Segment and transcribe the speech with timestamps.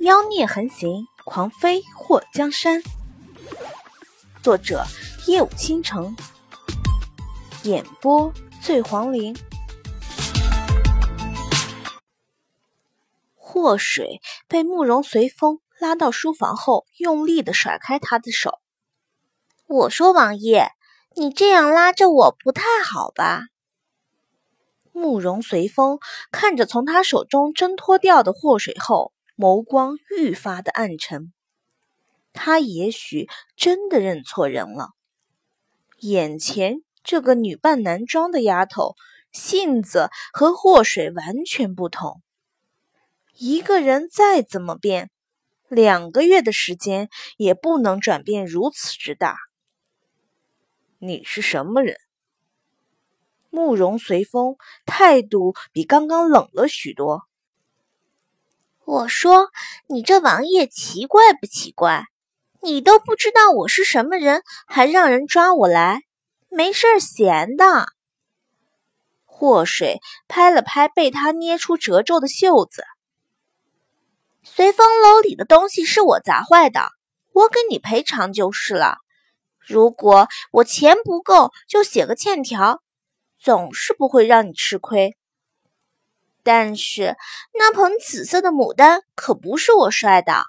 [0.00, 2.82] 妖孽横行，狂飞祸江山。
[4.42, 4.82] 作者：
[5.26, 6.16] 夜舞倾城，
[7.64, 8.32] 演播：
[8.62, 9.36] 醉黄林。
[13.36, 18.58] 祸水被慕容随风拉到书房后，用力的甩开他的手。
[19.66, 20.70] 我说：“王爷，
[21.14, 23.48] 你这样拉着我不太好吧？”
[24.92, 25.98] 慕容随风
[26.32, 29.12] 看着从他手中挣脱掉的祸水后。
[29.40, 31.32] 眸光愈发的暗沉，
[32.34, 33.26] 他也许
[33.56, 34.90] 真的认错人了。
[36.00, 38.96] 眼前这个女扮男装的丫头，
[39.32, 42.20] 性子和祸水完全不同。
[43.38, 45.10] 一个人再怎么变，
[45.70, 49.38] 两个月的时间也不能转变如此之大。
[50.98, 51.96] 你是什么人？
[53.48, 57.22] 慕容随风态度比刚刚冷了许多。
[58.84, 59.50] 我说
[59.88, 62.04] ：“你这王爷奇怪不奇怪？
[62.62, 66.02] 你都不知道我是什么人，还让人抓我来，
[66.48, 67.86] 没事闲的。”
[69.24, 72.84] 祸水拍了拍被他捏出褶皱的袖子。
[74.42, 76.88] 随风楼里的东西是我砸坏的，
[77.32, 78.98] 我给你赔偿就是了。
[79.58, 82.82] 如果我钱不够，就写个欠条，
[83.38, 85.16] 总是不会让你吃亏。
[86.42, 87.16] 但是
[87.52, 90.44] 那盆紫色的牡丹可不是我摔的，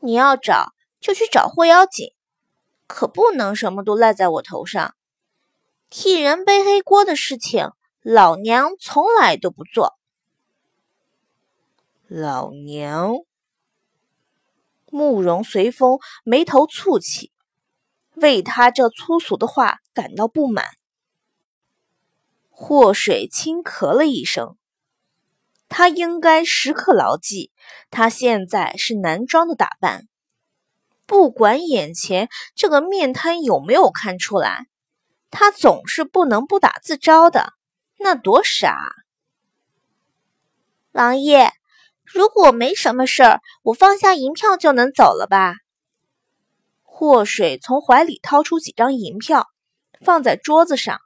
[0.00, 2.14] 你要找就去找霍妖精，
[2.86, 4.94] 可不能什么都赖在我头上。
[5.90, 7.70] 替人背黑锅的事情，
[8.00, 9.98] 老娘从来都不做。
[12.06, 13.16] 老娘，
[14.90, 17.32] 慕容随风眉头蹙起，
[18.14, 20.64] 为他这粗俗的话感到不满。
[22.50, 24.56] 祸水轻咳了一声。
[25.70, 27.52] 他应该时刻牢记，
[27.90, 30.08] 他现在是男装的打扮，
[31.06, 34.66] 不管眼前这个面瘫有没有看出来，
[35.30, 37.52] 他总是不能不打自招的，
[37.98, 38.76] 那多傻！
[40.90, 41.52] 王爷，
[42.04, 45.54] 如果没什么事儿，我放下银票就能走了吧？
[46.82, 49.46] 祸水从怀里掏出几张银票，
[50.04, 51.00] 放在桌子上。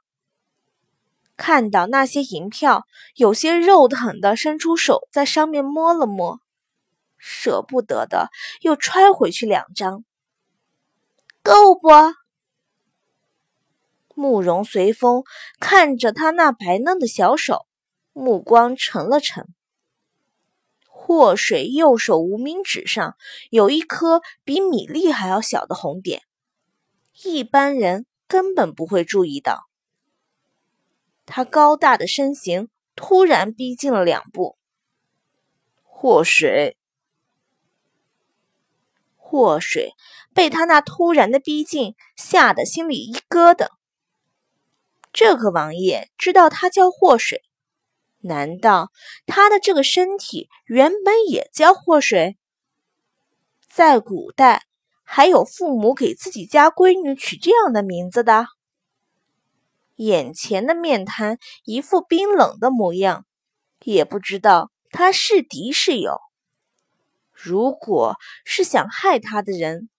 [1.37, 2.85] 看到那些银票，
[3.15, 6.39] 有些肉疼的伸出手在上面摸了摸，
[7.17, 8.29] 舍不得的
[8.61, 10.05] 又揣回去两张，
[11.43, 11.89] 够不？
[14.13, 15.23] 慕容随风
[15.59, 17.65] 看着他那白嫩的小手，
[18.13, 19.45] 目光沉了沉。
[20.87, 23.15] 祸水右手无名指上
[23.49, 26.21] 有一颗比米粒还要小的红点，
[27.23, 29.65] 一般人根本不会注意到。
[31.25, 34.57] 他高大的身形突然逼近了两步，
[35.83, 36.77] 祸水，
[39.17, 39.93] 祸水
[40.33, 43.67] 被他那突然的逼近吓得心里一咯噔。
[45.11, 47.41] 这个王爷知道他叫祸水，
[48.19, 48.91] 难道
[49.25, 52.37] 他的这个身体原本也叫祸水？
[53.67, 54.63] 在古代，
[55.03, 58.45] 还有父母给自己家闺女取这样的名字的？
[59.95, 63.25] 眼前的面瘫一副冰冷的模样，
[63.83, 66.19] 也不知道他是敌是友。
[67.31, 69.89] 如果是想害他的人，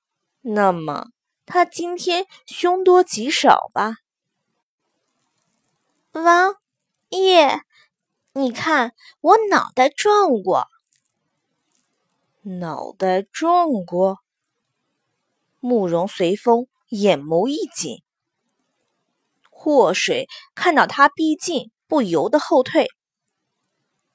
[0.40, 1.08] 那么
[1.44, 3.96] 他今天凶多吉少吧。
[6.12, 6.56] 王
[7.10, 7.60] 爷，
[8.32, 10.66] 你看我脑袋撞过，
[12.42, 14.18] 脑袋撞过。
[15.60, 18.02] 慕容随风眼眸一紧。
[19.66, 22.86] 祸水看到他逼近，不由得后退。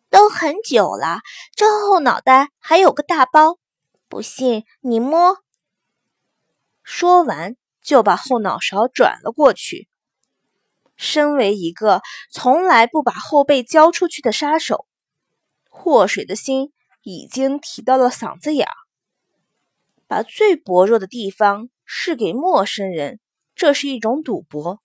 [0.10, 1.20] 都很久了，
[1.58, 3.58] 这后脑袋还有个大包，
[4.08, 5.40] 不信你摸。
[6.84, 9.90] 说完，就把后脑勺转了过去。
[10.96, 12.02] 身为一个
[12.32, 14.86] 从来不把后背交出去的杀手，
[15.70, 16.72] 祸水的心
[17.04, 18.76] 已经提到了嗓子眼儿。
[20.08, 23.20] 把最薄弱的地方示给陌生人，
[23.54, 24.80] 这是一种赌博。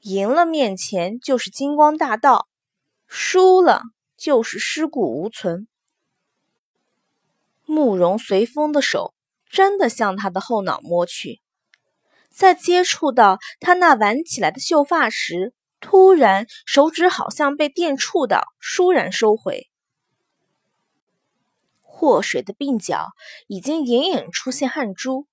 [0.00, 2.46] 赢了，面前就是金光大道；
[3.06, 3.82] 输了，
[4.16, 5.68] 就是尸骨无存。
[7.66, 9.14] 慕容随风的手
[9.48, 11.40] 真的向他的后脑摸去，
[12.30, 19.68] 在接触到他那挽起来的秀发时，突然手指好像被电触到，倏然收回。
[21.82, 23.08] 祸水的鬓角
[23.46, 25.26] 已经隐隐出现汗珠，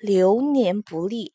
[0.00, 1.34] 流年不利。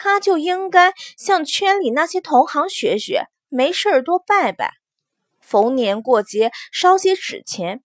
[0.00, 4.74] 他就应该向圈里那些同行学学，没事儿多拜拜，
[5.40, 7.82] 逢年过节烧些纸钱。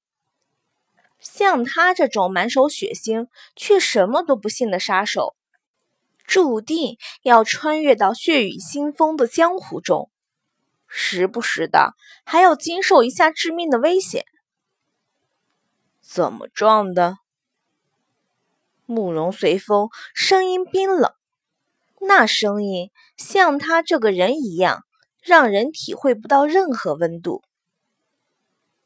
[1.20, 5.36] 像他这种满手血腥却什么都不信的杀手，
[6.24, 10.12] 注定要穿越到血雨腥风的江湖中，
[10.88, 14.26] 时不时的还要经受一下致命的危险。
[16.00, 17.18] 怎么撞的？
[18.86, 21.12] 慕容随风声音冰冷，
[22.06, 24.84] 那声音像他这个人一样，
[25.22, 27.42] 让人体会不到任何温度。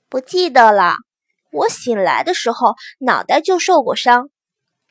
[0.10, 0.96] 不记得了。
[1.52, 4.30] 我醒来的时候，脑袋就受过伤，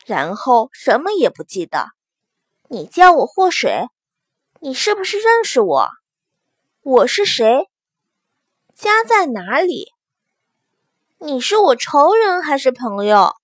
[0.07, 1.89] 然后什么也不记得。
[2.69, 3.87] 你叫我祸水，
[4.61, 5.89] 你是不是认识我？
[6.83, 7.69] 我是谁？
[8.75, 9.93] 家在哪里？
[11.19, 13.35] 你是我仇人还是朋友？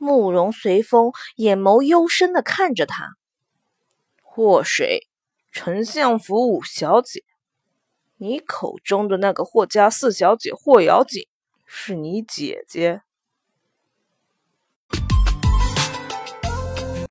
[0.00, 3.16] 慕容随风眼眸幽深的看着他。
[4.22, 5.06] 祸水，
[5.52, 7.22] 丞相府五小姐。
[8.16, 11.28] 你口中的那个霍家四小姐霍瑶锦
[11.66, 13.02] 是你姐姐？